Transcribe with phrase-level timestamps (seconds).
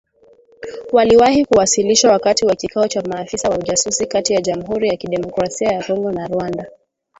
[0.91, 5.83] Waliwahi kuwasilishwa wakati wa kikao cha maafisa wa ujasusi kati ya Jamhuri ya Kidemokrasia ya
[5.83, 6.67] kongo na Rwanda